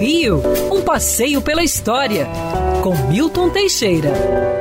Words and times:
Rio, 0.00 0.42
um 0.70 0.82
passeio 0.82 1.40
pela 1.40 1.62
história, 1.62 2.28
com 2.82 2.94
Milton 3.08 3.48
Teixeira. 3.48 4.12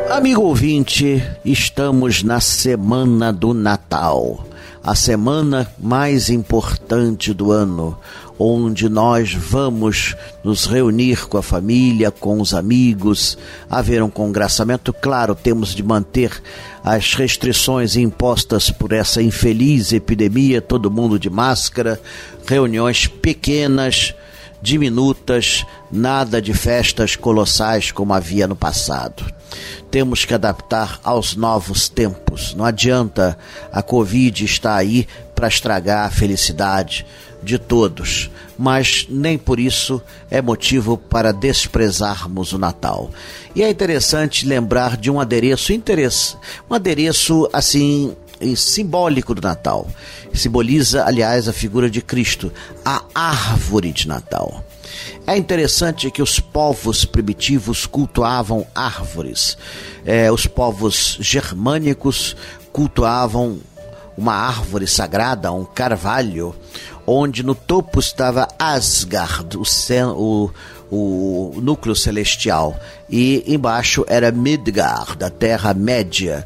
Amigo 0.10 0.42
ouvinte, 0.42 1.22
estamos 1.44 2.24
na 2.24 2.40
semana 2.40 3.34
do 3.34 3.54
Natal, 3.54 4.46
a 4.82 4.96
semana 4.96 5.70
mais 5.78 6.30
importante 6.30 7.34
do 7.34 7.52
ano, 7.52 7.98
onde 8.40 8.88
nós 8.88 9.34
vamos 9.34 10.16
nos 10.44 10.66
reunir 10.66 11.28
com 11.28 11.38
a 11.38 11.44
família, 11.44 12.10
com 12.10 12.40
os 12.40 12.54
amigos, 12.54 13.38
haver 13.70 14.02
um 14.02 14.10
congraçamento. 14.10 14.94
Claro, 14.94 15.36
temos 15.36 15.76
de 15.76 15.84
manter 15.84 16.42
as 16.84 17.16
restrições 17.16 17.96
impostas 17.96 18.72
por 18.72 18.94
essa 18.94 19.22
infeliz 19.22 19.92
epidemia, 19.92 20.62
todo 20.62 20.92
mundo 20.92 21.20
de 21.20 21.30
máscara, 21.30 22.00
reuniões 22.46 23.08
pequenas 23.08 24.14
diminutas, 24.64 25.66
nada 25.92 26.42
de 26.42 26.54
festas 26.54 27.18
colossais 27.18 27.92
como 27.92 28.14
havia 28.14 28.48
no 28.48 28.56
passado. 28.56 29.26
Temos 29.92 30.24
que 30.24 30.34
adaptar 30.34 31.02
aos 31.04 31.36
novos 31.36 31.90
tempos. 31.90 32.56
Não 32.56 32.64
adianta 32.64 33.38
a 33.74 33.82
Covid 33.84 34.46
estar 34.46 34.78
aí 34.78 35.06
para 35.36 35.50
estragar 35.50 36.08
a 36.08 36.10
felicidade 36.10 37.06
de 37.44 37.60
todos, 37.60 38.32
mas 38.58 39.06
nem 39.10 39.38
por 39.38 39.60
isso 39.60 40.02
é 40.32 40.42
motivo 40.42 40.98
para 40.98 41.34
desprezarmos 41.34 42.54
o 42.54 42.58
Natal. 42.58 43.12
E 43.54 43.62
é 43.62 43.70
interessante 43.70 44.46
lembrar 44.46 44.96
de 44.96 45.12
um 45.12 45.20
adereço 45.20 45.74
um 46.70 46.74
adereço 46.74 47.50
assim 47.52 48.16
simbólico 48.56 49.34
do 49.34 49.42
Natal. 49.42 49.88
Simboliza, 50.34 51.06
aliás, 51.06 51.48
a 51.48 51.54
figura 51.54 51.90
de 51.90 52.02
Cristo, 52.02 52.52
a 52.84 53.04
árvore 53.14 53.92
de 53.92 54.08
Natal. 54.08 54.64
É 55.26 55.38
interessante 55.38 56.12
que 56.12 56.22
os 56.22 56.40
povos 56.40 57.06
primitivos 57.06 57.86
cultuavam 57.86 58.66
árvores. 58.76 59.58
É, 60.06 60.32
os 60.32 60.46
povos 60.46 61.18
germânicos 61.20 62.36
cultuavam 62.72 63.60
uma 64.18 64.34
árvore 64.34 64.86
sagrada, 64.86 65.52
um 65.52 65.66
carvalho, 65.66 66.56
onde 67.08 67.44
no 67.44 67.56
topo 67.56 68.00
estava 68.00 68.48
Asgard, 68.60 69.58
o, 69.58 69.64
o, 70.92 71.52
o 71.56 71.62
núcleo 71.62 71.96
celestial, 71.96 72.78
e 73.10 73.44
embaixo 73.48 74.06
era 74.08 74.32
Midgard, 74.32 75.24
a 75.24 75.30
Terra-média. 75.30 76.46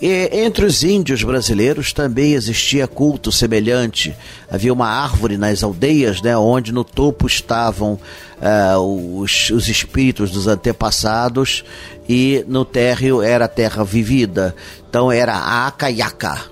E 0.00 0.28
entre 0.32 0.66
os 0.66 0.84
índios 0.84 1.22
brasileiros 1.22 1.92
também 1.92 2.34
existia 2.34 2.86
culto 2.86 3.32
semelhante. 3.32 4.14
Havia 4.50 4.72
uma 4.72 4.88
árvore 4.88 5.38
nas 5.38 5.62
aldeias, 5.62 6.20
né, 6.20 6.36
onde 6.36 6.70
no 6.70 6.84
topo 6.84 7.26
estavam 7.26 7.94
uh, 7.94 9.20
os, 9.20 9.50
os 9.50 9.68
espíritos 9.68 10.30
dos 10.30 10.46
antepassados 10.46 11.64
e 12.06 12.44
no 12.46 12.64
térreo 12.64 13.22
era 13.22 13.46
a 13.46 13.48
terra 13.48 13.84
vivida. 13.84 14.54
Então 14.88 15.10
era 15.10 15.32
a 15.34 15.66
Acaiaca. 15.66 16.42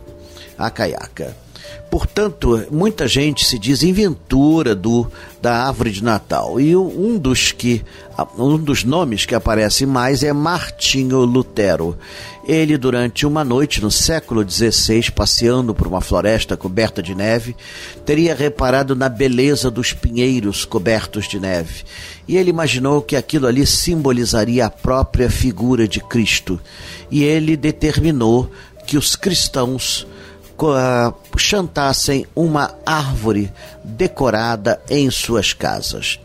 Acaiaca. 0.57 1.44
Portanto, 1.91 2.67
muita 2.73 3.07
gente 3.07 3.45
se 3.45 3.59
diz 3.59 3.83
inventora 3.83 4.75
do, 4.75 5.07
da 5.41 5.67
árvore 5.67 5.93
de 5.93 6.03
Natal. 6.03 6.61
E 6.61 6.75
um 6.75 7.17
dos, 7.17 7.53
que, 7.53 7.85
um 8.37 8.59
dos 8.59 8.83
nomes 8.83 9.25
que 9.25 9.35
aparece 9.35 9.87
mais 9.87 10.25
é 10.25 10.33
Martinho 10.33 11.21
Lutero. 11.21 11.97
Ele, 12.47 12.77
durante 12.77 13.25
uma 13.25 13.45
noite 13.45 13.81
no 13.81 13.91
século 13.91 14.45
XVI, 14.49 15.11
passeando 15.13 15.73
por 15.73 15.87
uma 15.87 16.01
floresta 16.01 16.57
coberta 16.57 17.03
de 17.03 17.15
neve, 17.15 17.55
teria 18.05 18.35
reparado 18.35 18.97
na 18.97 19.09
beleza 19.09 19.71
dos 19.71 19.93
pinheiros 19.93 20.65
cobertos 20.65 21.29
de 21.29 21.39
neve. 21.39 21.85
E 22.27 22.37
ele 22.37 22.51
imaginou 22.51 23.01
que 23.01 23.15
aquilo 23.15 23.47
ali 23.47 23.65
simbolizaria 23.67 24.67
a 24.67 24.71
própria 24.71 25.31
figura 25.31 25.87
de 25.87 26.01
Cristo. 26.01 26.61
E 27.11 27.23
ele 27.23 27.57
determinou 27.57 28.51
que 28.85 28.99
os 28.99 29.17
cristãos 29.17 30.07
chantassem 31.37 32.27
uma 32.35 32.75
árvore 32.87 33.53
decorada 33.83 34.81
em 34.89 35.11
suas 35.11 35.53
casas. 35.53 36.19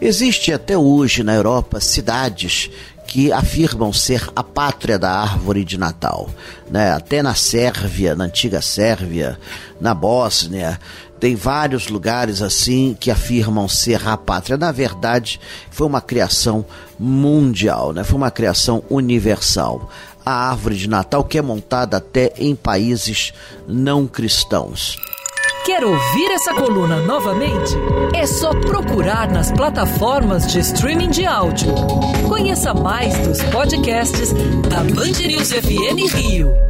Existe 0.00 0.52
até 0.52 0.76
hoje 0.76 1.22
na 1.22 1.34
Europa 1.34 1.80
cidades 1.80 2.70
que 3.06 3.32
afirmam 3.32 3.92
ser 3.92 4.28
a 4.34 4.42
pátria 4.42 4.98
da 4.98 5.10
árvore 5.10 5.64
de 5.64 5.78
Natal. 5.78 6.28
Né? 6.68 6.90
Até 6.90 7.22
na 7.22 7.34
Sérvia, 7.34 8.16
na 8.16 8.24
antiga 8.24 8.60
Sérvia, 8.60 9.38
na 9.80 9.94
Bósnia, 9.94 10.78
tem 11.20 11.34
vários 11.34 11.88
lugares 11.88 12.42
assim 12.42 12.96
que 12.98 13.10
afirmam 13.10 13.68
ser 13.68 14.06
a 14.06 14.16
pátria. 14.16 14.56
Na 14.56 14.72
verdade, 14.72 15.40
foi 15.70 15.86
uma 15.86 16.00
criação 16.00 16.64
mundial, 16.98 17.92
né? 17.92 18.04
foi 18.04 18.16
uma 18.16 18.30
criação 18.30 18.82
universal 18.90 19.88
a 20.26 20.50
árvore 20.50 20.74
de 20.74 20.88
Natal 20.88 21.22
que 21.22 21.38
é 21.38 21.42
montada 21.42 21.98
até 21.98 22.32
em 22.36 22.56
países 22.56 23.32
não 23.68 24.08
cristãos. 24.08 24.96
Quer 25.64 25.84
ouvir 25.84 26.30
essa 26.32 26.52
coluna 26.54 27.02
novamente? 27.02 27.74
É 28.14 28.26
só 28.26 28.50
procurar 28.50 29.30
nas 29.30 29.50
plataformas 29.52 30.46
de 30.46 30.60
streaming 30.60 31.10
de 31.10 31.24
áudio. 31.24 31.72
Conheça 32.28 32.74
mais 32.74 33.16
dos 33.26 33.42
podcasts 33.44 34.32
da 34.68 34.82
Band 34.94 35.26
News 35.26 35.52
FM 35.52 36.12
Rio. 36.14 36.65